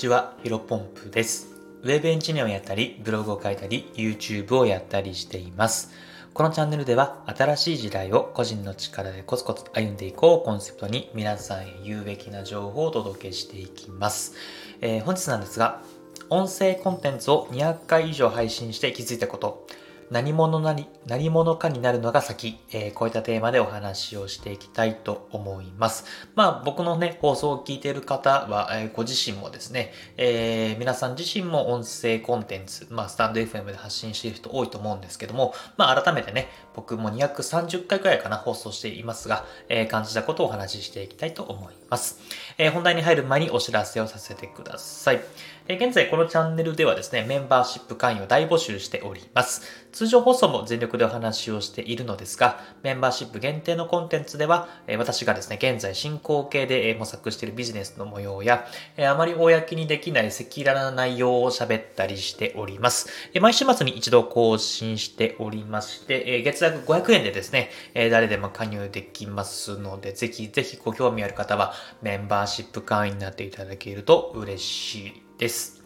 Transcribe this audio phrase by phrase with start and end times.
[0.00, 1.48] ちは、ヒロポンプです。
[1.82, 5.90] ウェブエンジニアをやったり、ブログを書いたり、YouTube をやったりしています。
[6.32, 14.36] このチャンネルでは、新しい時代を個人の力でコツコツ歩んでいこうコンセプトに皆さんへ有益な情報をお届けしていきます。
[14.80, 15.82] えー、本日なんですが、
[16.30, 19.66] 音声コンテンツを200回以上配信して気づいたこと、
[20.10, 26.04] 何者なり、何者かになるのが先、えー、こういったテーマでお話をしていきたいと思います。
[26.34, 42.18] まあ僕のね、放送を聞いている方は、えー、ご自身もですね、えー、皆さん自身も音声コンテンツ、まあスタンド FM で発信している人多いと思うんですけども、まあ改めてね、僕も230回くらいかな放送していますが、えー、感じたことをお話ししていきたいと思います。
[42.58, 45.20] えー、本題に入る前にお知らせをさせてください。
[45.68, 49.62] 現在このチャンネルではですね、メンバーシップ会員を大募集しております。
[49.92, 54.68] 通常放送も全力でお話をしているのですが、メンバーシップ限定のコンテンツでは、
[54.98, 58.66] 私がですね、現在進行形で模索しているビジネスの模様や、
[58.98, 63.08] あまり公にできない赤裸々な内容を喋ったりしております。
[63.40, 75.79] 毎週末に一度更新しておりまして、月額500円でですね、誰でも加入できますので、ぜひぜひご興味ある方はメンバーシップ会員になっていただけると嬉しいです。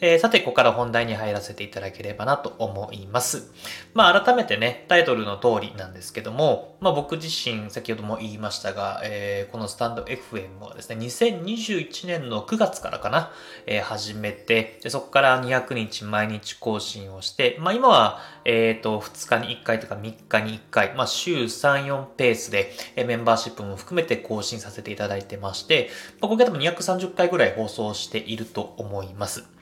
[0.00, 3.50] えー、さて、ここから本題に入らせていただければなと思います。
[3.94, 13.32] まあ、改めてね、タイトルの通りなんですけども、まあ、僕自身、先ほども言いましたが、えー、このスタンド FM はですね、2021年の9月からかな、
[13.66, 29.55] えー、始めて、でそこから200日毎日更新をして、まあ、今は、えっ、ー、と、2日に1回とか3日に1回、まあ、週3、4ペースで、えメンバーシップも含めて更新させていただいてまして、まあ、今回多分230回ぐらい放送していると思います。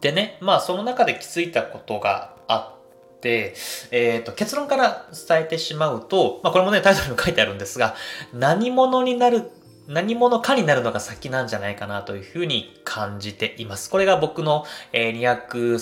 [0.00, 2.74] でね、まあその中で気づいたことがあ
[3.16, 3.54] って、
[3.90, 7.94] えっ、ー、と、結論から伝えてしまうと、まあこれもね、タイトルに書いてあるんですが、
[8.32, 9.50] 何者になる
[9.88, 13.88] 何者かになるのが先なんじゃないかなというふうに感じています。
[13.88, 15.78] これが僕の、えー、200、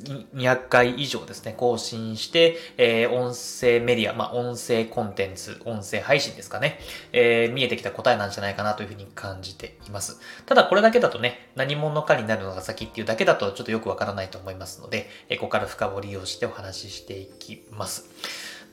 [0.00, 6.78] 200回以上ですね、更新して、えー、音声メディア、まあ、音声コンテンツ、音声配信ですかね、
[7.12, 10.20] えー、見えてきた答えなんじゃないかなというふうに感じています。
[10.46, 18.08] ただこれだけだとね、何者かになるのが先っていうだけだとちょっとよくわからないと思いますので、えー、ここから深掘りをしてお話ししていきます。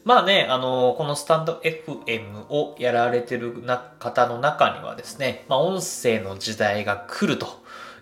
[0.05, 7.58] まあね、あの、このスタンド FM をやられてるな方の中にはですね、まあ音声の時代が来ると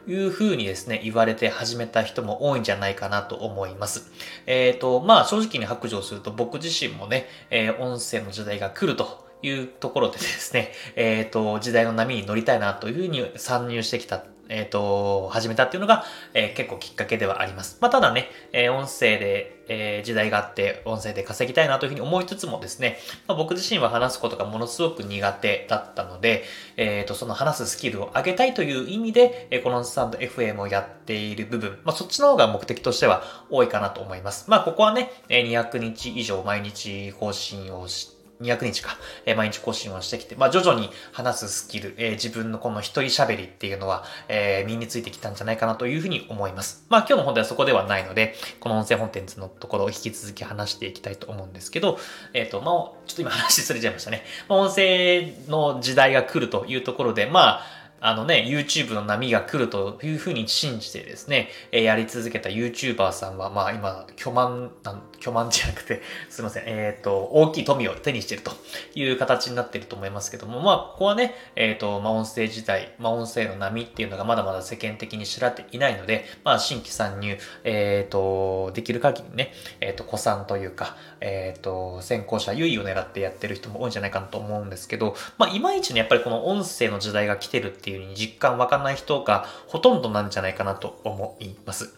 [0.08, 4.12] いうふうにですね、言われて始めた人も多いんじゃないかなと思います。
[4.46, 17.78] えっ、ー、と、まあ正直に白状すると僕自身もね、えー、音声の時代が来るというところでですね、えっ、ー、と、時代の波に乗りたいなというふうに参入してきたえっ、ー、と、始めたっていうのが、えー、結構きっかけではあります。
[17.82, 26.46] まあ、ただね、えー、音声で、え時代があって、音声で稼ぎたいなというふうに思いつつもですね、まあ、僕自身は話すことがものすごく苦手だったので、
[26.78, 34.50] えっ、と、その話すスキルを上げたいという意味で、えこのスタンド FM をやっている部分、まあ、そっちの方が目的としては多いかなと思います。
[34.50, 46.86] まあ、ここはね、200日以上毎日更新をして、200日か、えー、毎日更新をしてきて、まあ、徐々に話すスキル、えー、自分のこの一人喋りっていうのは、えー、身についてきたんじゃないかなというふうに思います。
[46.90, 52.00] まあ、今日の本題はそこではないので、この音声コンテンツのところを引き続き話していきたいと思うんですけど、
[52.34, 52.74] えっ、ー、と、まあ、
[53.06, 54.24] ちょっと今話しすれちゃいましたね。
[54.48, 64.72] まあ、音声の時代が来るというところで、まあ、あのね、YouTube の波が来るというふうに信じてですね、えー、やり続けた YouTuber さんは、まあ今、巨万、
[65.20, 68.52] 巨万じゃなくて、 すいません、えっ、ー、と、大きい富を手にしていると
[68.94, 91.94] いう形になっていると思いますけども、まあ、ここはね、えっ、ー、と、まあ音声自体、まあ音声の波っていうのがまだまだ世間的に知られていないので、まあ新規参入、えっ、と、できる限りね、えっ、と、古参というか、えっ、と、先行者優位を狙ってやってる人も多いんじゃないかなと思うんですけど、まあいまいちね、やっぱりこの音声の時代が来てるっていうに実感湧かんない人がほとんどなんじゃないかなと思います。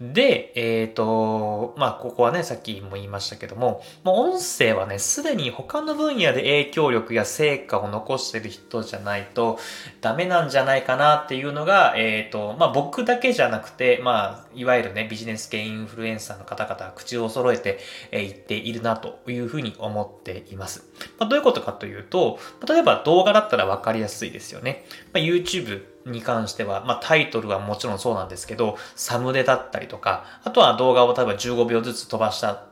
[0.00, 9.58] で、えっ、ー、と、まあ、ここはね、さっきも言いましたけども、もう音声はね、すでに他の分野で影響力や成果を残してる人じゃないと
[10.00, 17.78] ダメなんじゃないかなっていうのが、えっ、ー、と、まあ、僕だけじゃなくて、まあ、いわゆるね、ビジネス系インフルエンサーの方々は口を揃えて、
[18.10, 20.84] えー、言っているなというふうに思っています。
[21.18, 24.84] まあ、どういうことかというと、例えば動画だったらわかりやすいですよね。
[25.12, 32.64] まあ、YouTube に関しては、まあ、タイトルはもちろんそうなんですけど、サムネだったりとか、あとは動画を例えば15秒ずつ飛ばした、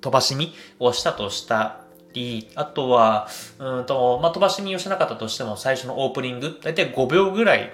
[0.00, 1.80] 飛ばし見をしたとした
[2.12, 3.28] り、あとは、
[3.58, 7.72] うんと、まあ、飛ばし見をしなかったとしても最初のオープニング、だいたい5秒ぐらい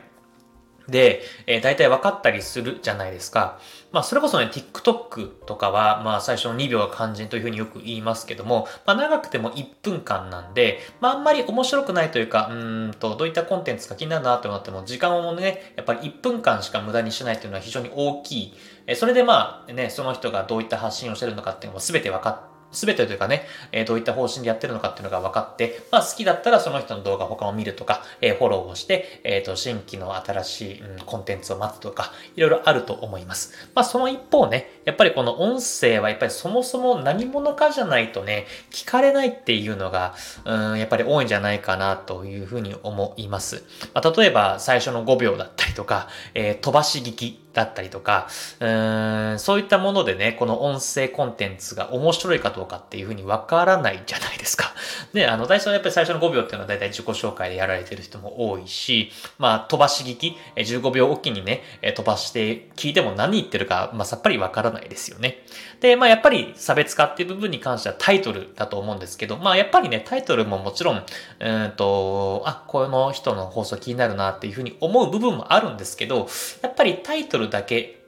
[0.91, 3.59] で、えー、大体分かったりするじゃないですか。
[3.93, 18.55] まあ、それこそね、TikTok とかは、まあ、最初の2秒が肝心というふうによく言いますけども、まあ、長くても1分間なんで、まあ、あんまり面白くないというか、うんと、どういったコンテンツか気になるなと思っても、時間をね、やっぱり1分間しか無駄にしないというのは非常に大きい。
[18.87, 33.53] えそれでまあ、ね、その人がどういった発信をしてるのかっていうのも全て分かって、すべてというかね、えー、どういった方針でやってるのかっていうのが分かって、まあ好きだったらその人の動画他を見るとか、えー、フォローをして、えっ、ー、と、新規の新しい、うん、コンテンツを待つとか、いろいろあると思います。
[33.75, 40.15] まあその一方ね、やっぱりこの音声はやっぱりそもそも何者かじゃないとね、聞かれないっていうのが、
[40.45, 43.65] うん、やっぱり多いんじゃないかなというふうに思います。
[43.95, 48.29] まあ、例えば最初の5秒だったりとか、えー、飛ばし聞きだったりとか、
[48.61, 54.73] うーん、そういったものでね、この音声コンテンツが面白いかどうかっていうふうにわからないじゃないですか。
[55.13, 61.63] で、 あの、最初はやっぱり最初の5秒っていうのは大体自己紹介でやられてる人も多いし、まあ、飛ばし聞き、15秒おきにね、
[61.95, 65.45] 飛ばして聞いても何言ってるか、まあ、さっぱりわからないですよね。
[65.81, 71.05] で、まあ、やっぱり差別化っていう部分に関してはタイトルだと思うんですけど、まあ、やっぱりね、タイトルももちろん、
[71.41, 76.29] うんと、あ、この人の放送気になるなっていうふうに思う部分もあるんですけど、
[76.63, 78.01] やっぱりタイトルルだけ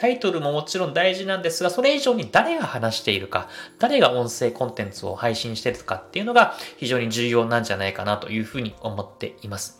[0.00, 9.78] タイトルももちろん大事なんですが、それ以上に誰が話しているか、誰が音声コンテンツを配信してるかっていうのが非常に重要なんじゃないかなというふうに思っています。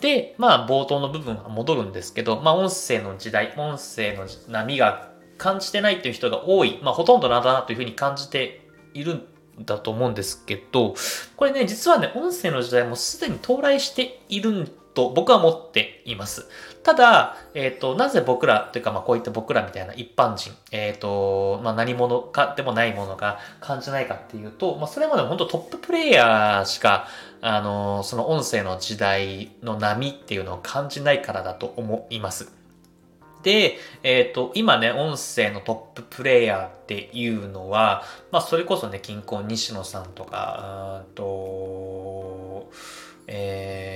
[0.00, 8.60] で、まあ冒頭の部分は戻るんですけど、まあ音声の時代、音声の波が感じてないという人が多い、まあほとんどなんだなというふうに感じて
[8.92, 9.24] いるん
[9.64, 10.94] だと思うんですけど、
[11.34, 16.48] これね、実はね、音声の時代もすでに到来しているんと僕は思っています。
[16.82, 27.08] ただ、えっ、ー、と、なぜ僕らというか、まあこういった僕らみたいな一般人、えっ、ー、と、まあ何者かでもないものが感じないかっていうと、まあそれまで本当トッププレイヤーしか、
[27.42, 32.50] あの、その音声の時代の波っていうのを感じないからだと思います。
[33.42, 38.02] で、えっ、ー、と、今ね、音声のトッププレイヤーっていうのは、
[38.32, 42.70] まあそれこそね、近郊西野さんとか、うんと、
[43.28, 43.95] え、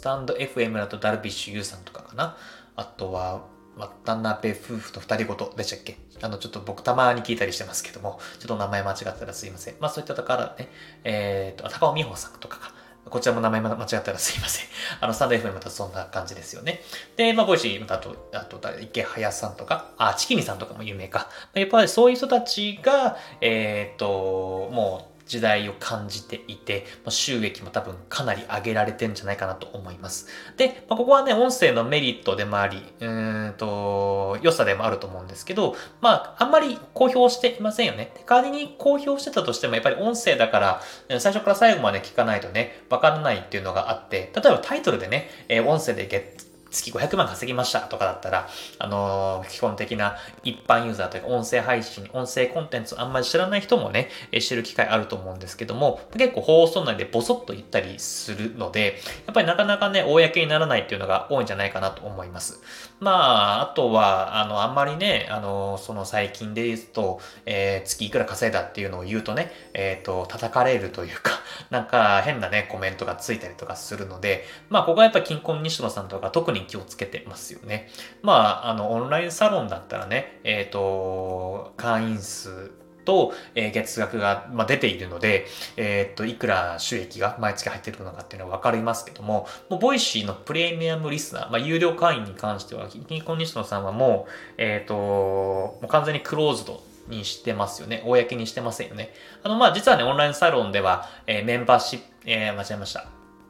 [0.00, 2.34] スタンド FM だとダルビッシュ有さんとかかな。
[2.74, 3.44] あとは、
[3.76, 5.98] 渡辺夫婦と二人ごとでしたっけ？
[6.22, 9.74] あの、ちょっと僕たまに聞いたりしてますけども、ちょっと名前間違ったらすいません。
[9.78, 10.70] まあそういったところね、
[11.04, 12.72] えっ、ー、と、高尾美穂さんとかか。
[13.10, 14.66] こちらも名前間違ったらすいません。
[15.02, 16.80] あの、スタンド FM またそんな感じですよね。
[17.18, 21.28] で、まあ、ボイシー、またあと、あと、イケハヤさんとか、あ、ちきりんさんとかも有名か。
[21.52, 30.26] やっぱりそういう人たちが、えっ、ー、と、もう、時代を感じていて、ま収益も多分かなり上げられてんじゃないかなと思います。
[30.56, 38.12] で、ま、ここはね、音声のメリットでもあり、うーんと、良さでもあると思うんですけど、まあ、あんまり公表していませんよね。
[38.26, 54.08] 代わりに公表してたとしても、やっぱり音声だから、最初から最後まで聞かないとね、わからないっていうのがあって、例えばタイトルでね、え音声でゲッ月500万稼ぎましたとかだったら、あのー、基本的な一般ユーザーというか音声配信、音声コンテンツあんまり知らない人もね、
[54.40, 62.60] 知る機会あると思うんですけども、結構放送内でボソッと言ったりするので、やっぱりなかなかね、公にならないっていうのが多いんじゃないかなと思います。
[63.00, 63.12] ま
[63.58, 71.32] あ、あとは、あの、あんまりね、あの、その最近で言うと、えー、月いくら稼いだっていうのを言うとね、えっ、ー、と、叩かれるというか、
[71.70, 77.88] なんか変なね、コメントがついたりとかするので、まあ、ここはやっぱ金婚西野さんとか特に気をつけてますよね。
[78.22, 82.79] まあ、あの、オンラインサロンだったらね、えっ、ー、と、会員数
[83.10, 98.04] と、えー、月額が、まあ、出ているので、えー、っと、いくら収益が毎月入ってるのかっていうのはわかりますけども、もう、ボイシーのプレミアムリスナー、まあ、有料会員に関しては、キンコン西野さんはもう、えっ、と、もう完全にクローズドにしてますよね。
[98.06, 99.12] 公にしてませんよね。
[99.42, 103.06] あの、まあ、実はね、オンラインサロンでは、えー、メンバーシップ、えー、間違えました。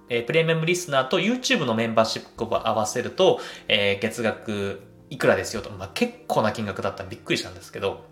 [0.08, 8.04] えー、プレミアムリスナーと YouTube のメンバーシップを合わせると、えー、月額いくらですよと、まあ、結構な金額だったらびっくりしたんですけど、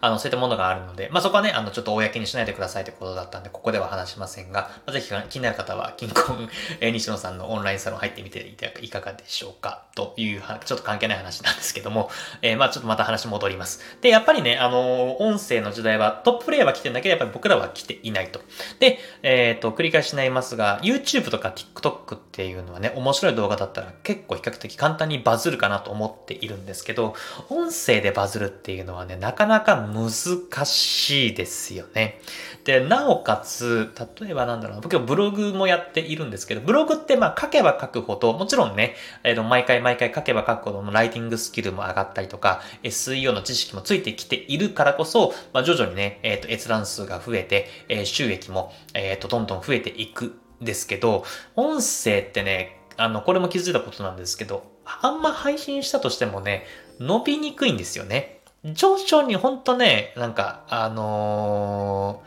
[0.00, 6.48] あの、そういったものがあるので、まあ、そこはね、あの、ちょっと公にしないでくださいってことだったんで、ここでは話しませんが、まあ、ぜひ気になる方は、金婚、
[6.80, 12.10] えー、西野さんのオンラインサロン入ってみていかがでしょうかというは、ちょっと関係ない話なんですけども、
[12.42, 13.80] えー、まあ、ちょっとまた話戻ります。
[14.00, 18.40] で、やっぱりね、あの、音声の時代はトッププレイヤーは来てるんだけど、やっぱり僕らは来ていないと。
[18.78, 27.14] で、えっ、ー、と、繰り返しになりますが、YouTube とか TikTok っていうのはね、面白い動画だったら結構比較的簡単にバズるかなと思っているんですけど、
[27.50, 32.20] 音声でバズるっていうのはね、なかなか難しいですよね。
[32.64, 33.90] で、なおかつ、
[34.20, 51.24] 例えばなんだろう、僕はブログもやっているんですけど、ブログってまあ書けば書くほど、もちろんね、えー、と毎回毎回書けば書くほどのライティングスキルも上がったりとか、SEO の知識もついてきているからこそ、まあ、徐々にね、えっ、ー、と、閲覧数が増えて、えー、収益も、えっ、と、どんどん増えていくんですけど、
[51.56, 56.66] 音声ってね、あの、これも気づいたことなんですけど、あんま配信したとしてもね、
[56.98, 58.37] 伸びにくいんですよね。
[58.64, 62.22] 徐々にほんとね、なんか、あの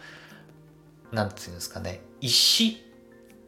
[1.11, 2.81] ー、なんていうんですかね、石、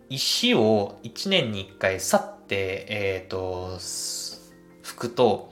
[0.10, 3.78] 石を1年に1回去って、えっ、ー、と、
[4.84, 5.52] 拭くと、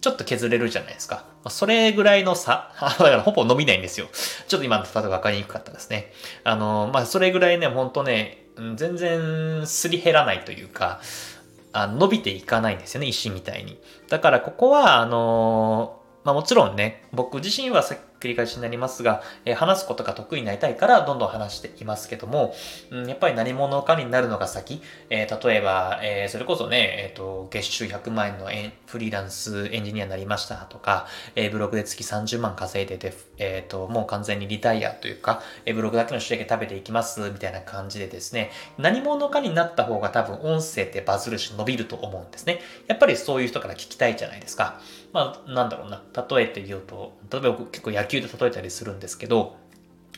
[0.00, 1.24] ちょっと削れるじゃないですか。
[1.50, 4.06] それぐらいの差、 だからほぼ伸びないんですよ。
[4.46, 6.12] ちょっと今の例えば分かりにくかったですね。
[6.44, 11.00] あの、まあ、それぐらいね、ほんとね、全然すり減らないというか、
[11.72, 13.80] あ伸びていかないんですよね、石みたいに。
[14.08, 15.97] だからここは、あの
[16.28, 22.54] まあもちろんね、僕自身はさっ繰り返しになりますが、えー、話すことが得意になりたいからどんどん話していますけども、
[22.90, 28.46] うん、やっぱり何者かになるのが先、えー、例えば、えー、それこそね、えっ、と、月収100万円の
[28.86, 42.60] フリーランスエンジニアになりましたとか、えブログで月30万稼いでて、えっ、と、もう完全にリタイアというか、えブログだけの収益食べていきますみたいな感じでですね、何者かになった方が多分音声ってバズるし伸びると思うんですね。
[42.86, 44.80] やっぱりそういう人から聞きたいじゃないですか。
[45.12, 46.02] まあ、なんだろうな。
[46.28, 49.56] 例えて言うと、例えば僕結構野球で例えたりするんですけど、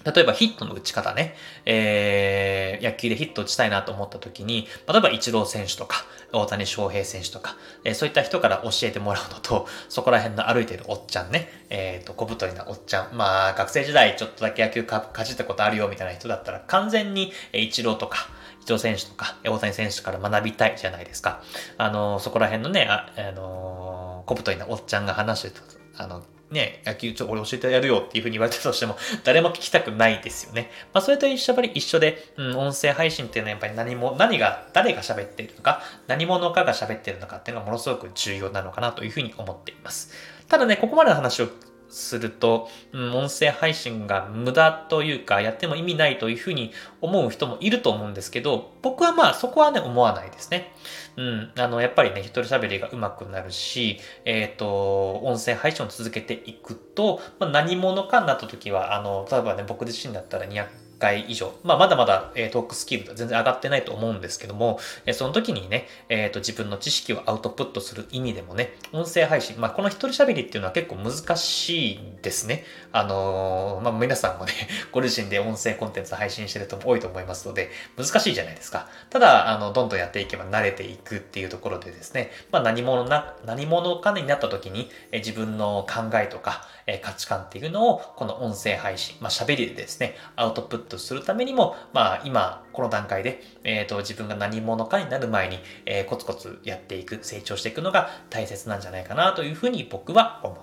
[0.04, 1.34] 例えばヒットの打ち方ね、
[1.66, 18.28] えー、野球でヒット打ちたいなと思った時に、例えばイチロー選手とか、大谷翔平選手とか、えー、そういった人から教えてもらうのと、そこら辺の歩いてるおっちゃんね、えっ、ー、と、小太りなおっちゃん、まあ、学生時代ちょっとだけ野球かかじったことあるよみたいな人だったら、完全にイチローとか、
[18.62, 21.42] イチロー選手とか、大谷選手から学びたいじゃないですか。
[21.76, 30.70] あの、そこら辺のね、あ、あの小太りなおっちゃんが話してた、あの、ね、野球ちょ、俺教えてやるよっていうふうに言われたとしても、 誰も聞きたくないですよね。
[30.92, 40.12] まあ、それと一緒やっぱり一緒で、うん、音声配信っていうのはやっぱり何も、何が、誰が喋っているのか、何者かが喋っているのかっていうのがものすごく重要なのかなというふうに思っています。
[40.48, 41.48] ただね、ここまでの話を
[41.90, 50.72] すると、うん、音声配信が無駄というか、やっても意味ないというふうに思う人もいると思うんですけど、僕はまあそこはね、思わないですね。
[51.16, 60.66] うん、あの、やっぱりね、一人喋りが上手くなるし、えっ、ー、と、音声配信を続けていくと、まあ、何者かになった時は、あの、例えばね、僕自身だったら200
[61.00, 61.52] 回以上。
[61.64, 72.64] まあ、まだまだ、えー、トークスキル全然上がってないと思うんですけども、えー、その時にね、えっ、ー、と、自分の知識をアウトプットする意味でもね、音声配信、まあ、この一人喋りっていうのは結構難しいですね。
[72.92, 74.52] あのまあ、皆さんもね、
[74.92, 78.88] ご自身で音声コンテンツ配信してる人も多いと思いますので、難しいじゃないですか。
[79.08, 86.66] ただ、あの、どんどんやっていけば慣れていくっていうところでですね、まあ、何者な、何者かになった時に、え自分の考えとか、
[86.98, 100.58] 価値観っていうのを、この音声配信、まあ、喋りでですね、アウトプットするためにも、まあ、今、この段階で、えっ、ー、と、自分が何者かになる前に、えー、コツコツやっていく、成長していくのが大切なんじゃないかなというふうに僕は思い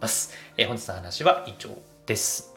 [0.00, 0.34] ます。
[0.56, 1.70] えー、本日の話は以上
[2.06, 2.54] です。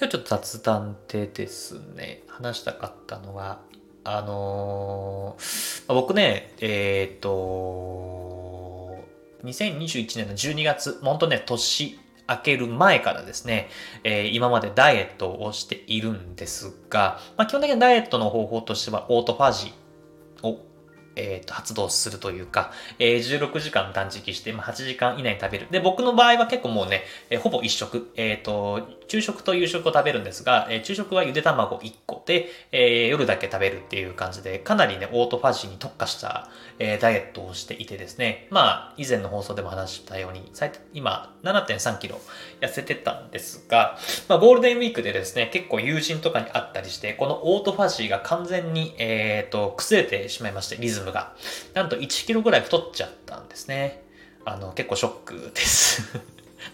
[0.00, 3.60] ではちょっと雑談でですね、話したかったのは、
[4.04, 8.08] あのー、僕ね、えっ、と、
[9.44, 11.98] 2021年の12月、本当ね、年
[12.28, 13.68] 明ける前からですね、
[14.04, 20.67] えー、今までダイエットをしているんですが、まあ、基本的にダイエットの方法としてはオートファジーを
[21.18, 25.66] えっ、ー、と、発動するというか、えー、16時間断食して、まあ、8時間以内に食べる。
[25.70, 28.10] で、僕の場合は結構もうね、え、ほぼ一食。
[28.16, 36.48] えっ、と、昼食と夕食を食べるんですが、えー、昼食はゆで卵1個で、えー、夜だけ食べるっていう感じで、かなりね、オートファジーに特化した、
[36.78, 42.20] えー、ダイエットをしていてですね、まあ、以前の放送でも話したように、最今、7.3キロ
[42.60, 43.98] 痩せてたんですが、
[44.28, 51.34] まあ、ゴールデンウィークでですね、結構友人とかに会ったりして、このオートファジーが完全に、えっ、ー、と、崩れてしまいまして、リズムが。
[51.74, 54.02] なんと1キロぐらい太っちゃったんですね。
[54.44, 56.02] あの、結構ショックです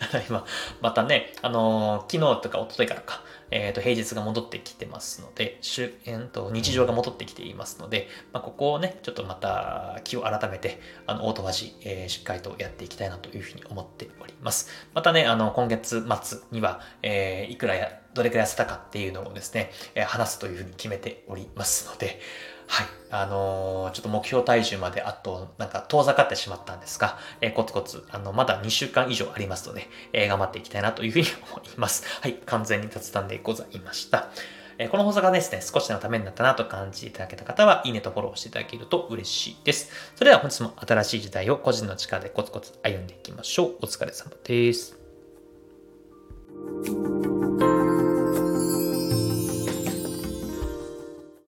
[0.29, 0.45] 今、
[0.81, 14.71] またね、あのー、昨日とか一昨日からか、えっ、ー、と、平日が戻ってきてますので、週、えー、と、日常が戻ってきていますので、まあ、ここをね、ちょっとまた気を改めて、あの、オートマジ、えー、しっかりとやっていきたいなというふうに思っております。
[14.95, 22.21] またね、あの、今月末には、えー、いくらや、どれくらい痩せたかっていうのをですね、え、話すというふうに決めておりますので、
[22.66, 22.87] はい。
[23.11, 32.04] あのー、ちょっと目標体重まであと、なんか遠ざかってしまったんですが、えー、コツコツ、あの、まだ2週間以上ありますので、えー、頑張っていきたいなというふうに思います。
[32.21, 32.35] はい。
[32.47, 34.28] 完全に雑談でございました。
[34.76, 39.90] えこの放送がですね、少しのためになったなと感じていただけた方は、いいねとフォローしていただけると嬉しいです。
[40.16, 43.76] それでは本日も新しい時代を個人の力でコツコツ歩んでいきましょう。
[43.83, 44.99] お疲れ様です。